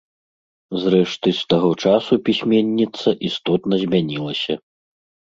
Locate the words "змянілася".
3.83-4.53